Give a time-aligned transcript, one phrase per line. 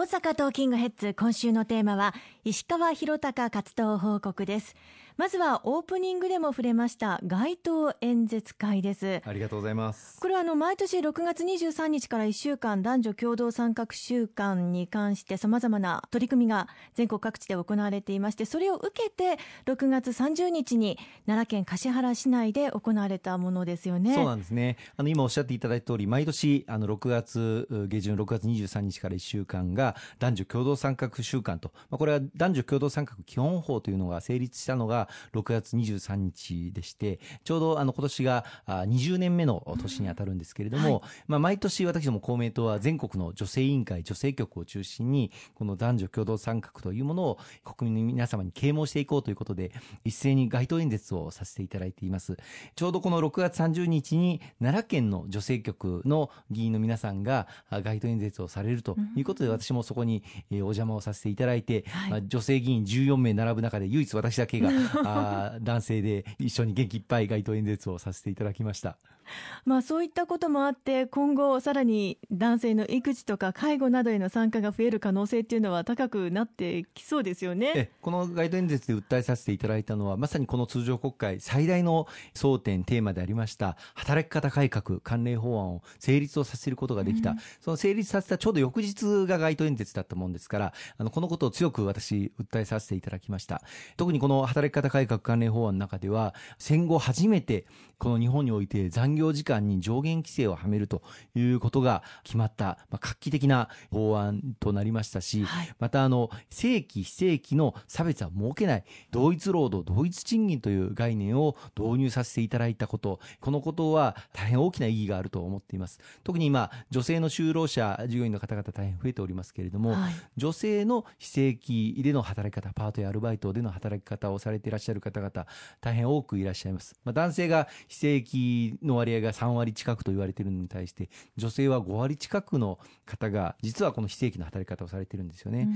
[0.00, 4.74] 大阪トーキングヘッズ今週のテーマは石川博隆活動報告です。
[5.16, 9.20] まずはオープニングでも触れました街頭演説会です。
[9.24, 10.20] ありがとうございます。
[10.20, 24.14] これはあの毎年6月23日から1週間男女共同参画週間に関してさまざまな取り組みが全国各地で行われていましてそれを受けて6月30日に奈良県橿原市内で行われたものですよね。
[24.14, 24.76] そうなんですね。
[24.96, 49.72] あの今おっしゃっていただいた通り毎年あの6月下旬6月23日から1週間が男女共同参画週間と、まあ、これは男女共同参画基本法というのが成立したのが6月23日でして、ちょうどあの今年が20年目の年に当たるんですけれども、はい、まあ毎年私ども公明党は全国の女性委員会、女性局を中心に、この男女共同参画というものを国民の皆様に啓蒙していこうということで、
[50.04, 52.36] 一斉に街頭演説をさせていただいています。
[52.74, 64.70] ちょうどこの6月30日に奈良県の女性局の議員の皆さんが街頭演説をされるということで、私もそこにお邪魔をさせていただいて、はい、女性議員14名並ぶ中で唯一私だけが
[65.04, 68.98] あ男性で一緒に元気いっぱい街頭演説をさせていただきました。
[69.64, 77.90] まあ、そういったこともあって今後さらに男性の育児とか介護などへの参加が増える可能性っていうのは高くなってきそうですよね。
[78.00, 93.62] この街頭演説で訴えさせていただいたのはまさにこの通常国会最大の争点テーマでありました働き方改革関連法案を成立をさせることができた、うん、その成立させたちょうど翌日が街頭演説だったもんですからあのこのことを強く私訴えさせていただきました。
[93.96, 97.66] 特にこの働き方改革関連法案の中では戦後初めて
[97.98, 101.02] この日本において残業時間に上限規制をはめると
[101.34, 116.00] いうことが決まった、まあ、画期的な法案となりましたし、はい、またあの正規非正規の差別は設けない同一労働同一賃金という概念を導入させていただいたことこのことは大変大きな意義があると思っています。
[116.24, 125.46] 特に今女性の就労者従業員の方々大変増えておりますけれども、はい、女性の非正規での働き方パートやアルバイトでの働き方をされていらっしゃる方々
[125.80, 135.68] 大変多くいらっしゃいます、まあ、男性が非正規の割合が3割近くと言われているのに対して女性は5割近くの方が実はこの非正規の働き方をされているんですよね。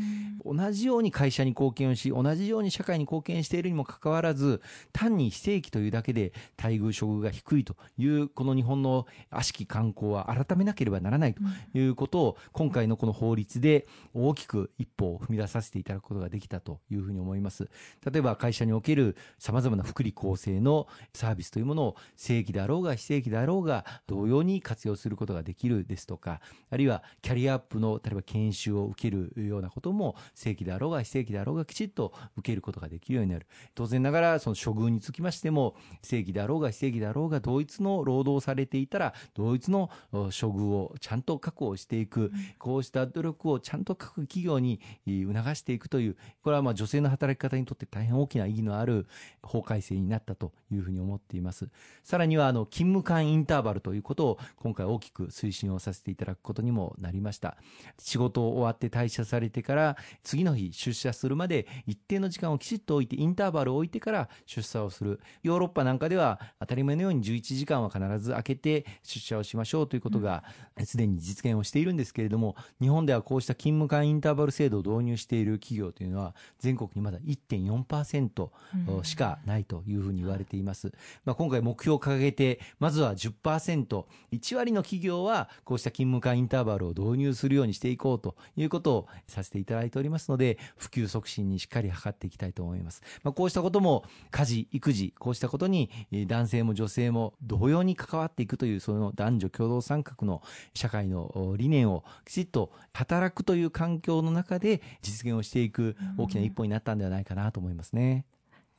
[0.45, 4.61] 同じように会社に貢献をし同じように社会に貢献しているにもかかわらず
[4.93, 11.41] 単に非正規というだけで待遇処遇が低いというこの日本の悪しき観光は改めなければならないと
[11.79, 17.69] いうことを今回のこの法律で大きく一歩を踏み出させていただくことができたというふうに思います。
[18.11, 26.41] 例えば会社におけるさまざまな福利厚生のサービスというものを正規であろうが非正規であろうが同様に活用することができるですとか
[26.71, 33.47] あるいはキャリアアップの例えば研修を受けるようなことも正規であろうが非正規であろうがきちっと受けることができるようになる。
[33.75, 49.07] 当然ながらその処遇につきましても正規であろうが非正規であろうが同一の労働をされていたら同一の処遇をちゃんと確保していく、こうした努力をちゃんと各企業に促していくというこれはまあ女性の働き方にとって大変大きな意義のある
[49.43, 51.69] 法改正になったというふうに思っています。
[52.03, 57.57] さらにはあの勤務間インターバルということを今回大きく推進をさせていただくことにもなりました。
[57.99, 65.21] 仕事終わって退社されてから次の日出社するまで一定の時間をきちっと置いてインターバルを置いてから出社をする。
[65.43, 70.45] ヨーロッパなんかでは当たり前のように11時間は必ず空けて出社をしましょうということが
[70.85, 80.93] すでに実現をしているんですけれども日本ではこうした勤務間インターバル制度を導入している企業というのは全国にまだ1.4%しかないというふうに言われています、
[81.25, 93.03] まあ、今回目標を掲げてまずは10%、1割の企業はこうした勤務間インターバルを導入するようにしていこうということをさせていただいておりますので、普及促進にしっかり図っていきたいと思います。
[93.23, 95.91] まあ、こうしたことも家事、育児、こうしたことに
[96.27, 100.43] 男性も女性も同様に関わっていくというその男女共同参画の
[100.75, 108.25] 社会の理念をきちっと働くという環境の中で実現をしていく大きな一歩になったんではないかなと思いますね。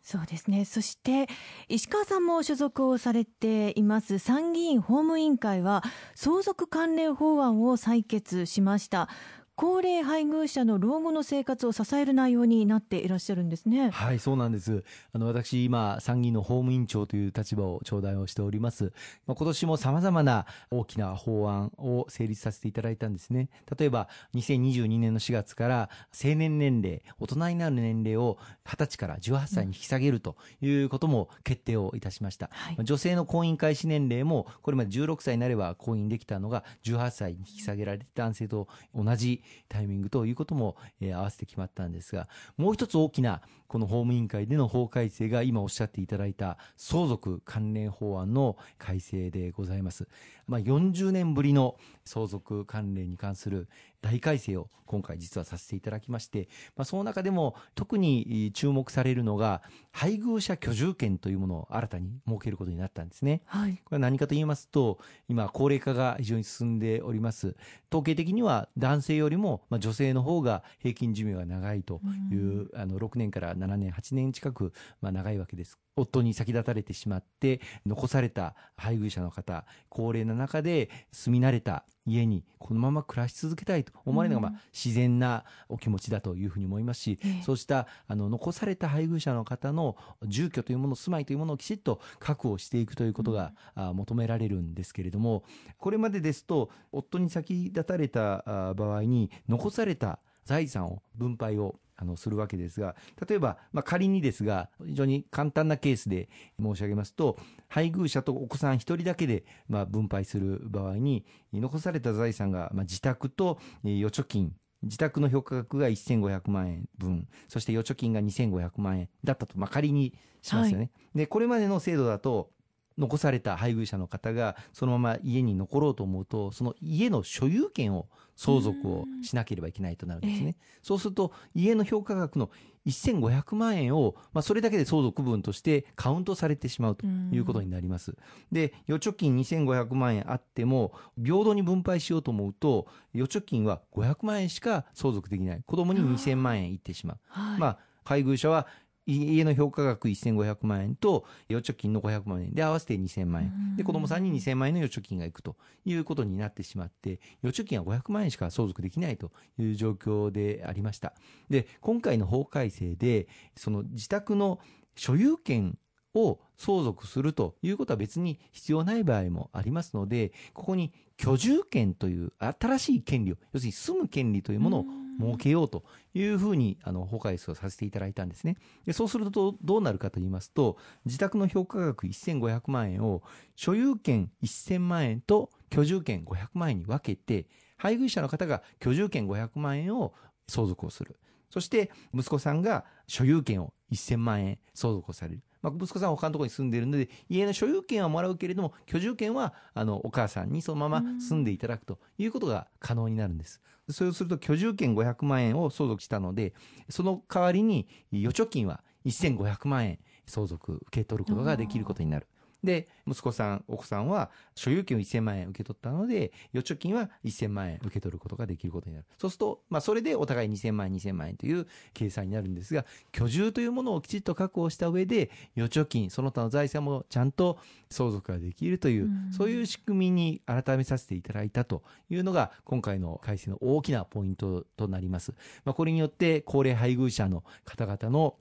[0.05, 0.65] そうですね。
[0.65, 1.25] そして
[1.67, 4.19] 石川さんも所属をされています。
[4.19, 5.83] 参議院法務委員会は
[6.13, 9.09] 相続関連法案を採決しました。
[9.55, 13.89] 高齢配偶者の老後の生活を支える内容になっていらっしゃるんですね。
[13.89, 14.83] はい、そうなんです。
[15.13, 18.91] あの私今参議院の法務委員長という立場を頂戴をしております。
[19.25, 23.47] まあ、今年も様々な大きな法案を成立させていただいたんですね。
[23.79, 32.49] 例えば2022年の4月から成年年齢、大人になる年齢を20歳から18歳に引き下げるということも決定をいたしました。
[32.51, 42.27] はい、女性の婚姻開始年齢もこれまで16歳になれば婚姻できたのが18歳に引き下げられて男性と同じタイミングということも、えー、合わせて決まったんですが、
[42.57, 50.07] もう一つ大きなこの法務委員会での法改正が今おっしゃっていただいた相続関連法案の改正でございます。
[50.47, 53.67] まあ、40年ぶりの相続関連に関する
[54.01, 63.41] 大改正を今回実はさせていただきまして、まあ、その中でも特に注目されるのが配偶者居住権というものを新たに設けることになったんですね。
[63.45, 67.55] はい、これは何かと言いますと今高齢化が非常に進んでおります
[67.91, 72.01] 統計的には男性よりもまあ女性の方が平均寿命が長いと
[72.31, 75.79] いう、あの6年から7年8年近くまあ長いわけです。
[75.95, 95.43] 夫に先立たれてしまって残された配偶者の方高齢な中で住み慣れた家にこのまま暮らし続けたいと思われるのがまあ自然なお気持ちだというふうに思いますし、うん、そうしたあの残された配偶者の方の住居というもの住まいというものをきちっと確保していくということが、うん、求められるんですけれども
[95.77, 102.95] これまでですと夫に先立たれた場合に残された財産を分配をあのするわけですが
[103.27, 107.37] 例えば、まあ、仮にですが非常に簡単なケースで申し上げますと
[107.67, 114.53] 配偶者とお子さん1人だけで、まあ、分配する場合に残された財産が、まあ、自宅と預貯金
[114.83, 120.91] 自宅の評価額が1500万円分そして預貯金が2500万円だったと、まあ、仮にしますよね。
[120.93, 122.51] はい、でこれまでの制度だと
[122.97, 130.57] 残された配偶者の方がそのまま家に残ろうと思うとその家の所有権を相続をしなければいけないとなるんですね。
[130.81, 132.49] そうすると家の評価額の
[132.85, 138.15] 1500万円を、まあ、それだけで相続分としてカウントされてしまうということになります。
[138.51, 147.19] で預貯金2500万円あっても平等に分配しようと思うと預貯金は500万円しか相続できない子供に2000万円いってしまう。
[147.59, 148.67] まあ配偶者は
[149.05, 152.53] 家の評価額1500万円と預貯金の500万円。
[152.53, 153.75] で合わせて2000万円。
[153.75, 155.55] で子供さんに2000万円の預貯金がいくと
[155.85, 161.13] いうことになってしまって預貯金は500万円しか相続できないという状況でありました。
[161.49, 164.59] で今回の法改正でその自宅の
[164.95, 165.77] 所有権
[166.15, 174.85] を相続するということは別に必要ない場合もありますのでここに居住権という新しい権利を要するに住む権利というものを
[175.19, 175.83] 設けようと
[176.13, 178.57] いうふうにあの法改正をさせていただいたんですね。
[178.85, 183.21] でそうするとどうなるかと言いますと自宅の評価額1500万円を
[183.55, 187.47] 所有権1000万円と居住権500万円に分けて
[187.77, 190.13] 配偶者の方が居住権500万円を
[190.47, 191.17] 相続をする。
[191.49, 203.61] そして息子さんが所有権を1000万円相続をされるまあ、息子さんは他のところに住んでいるので家の所有権はもらうけれども居住権はあのお母さんにそのまま住んでいただくということが可能になるんです。
[203.89, 206.53] そうすると居住権500万円を相続したので
[206.89, 212.27] その代わりに預貯金は1500万円相続受け取ることができることになる。
[212.63, 227.59] で息子さんお子さんは所有権を1000万円受け取ったので預貯金は1000万円受け取ることができることになるそうすると、まあ、それでお互い2000万円2000万円という計算になるんですが居住というものをきちっと確保した上で預貯金その他の財産もちゃんと
[227.89, 235.33] 相続ができるという、うそういう仕組みに改めさせていただいたというのが今回の改正の大きなポイントとなります。
[235.63, 238.35] まあ、これによって高齢配偶者の方々の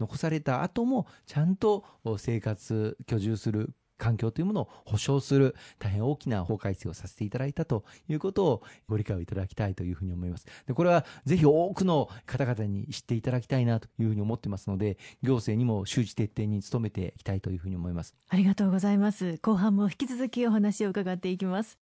[0.00, 1.84] 残された後もちゃんと
[2.18, 10.46] 生活居住する環境というものを保障する大変大きな法改正をさせていただいたということをご理解をいただきたいというふうに思います。
[10.66, 18.16] でこれはぜひ多くの方々に知っていただきたいなというふうに思ってますので行政にも周知徹底に努めていきたいというふうに思います。
[18.28, 19.38] ありがとうございます。
[19.42, 21.89] 後半も引き続きお話を伺っていきます。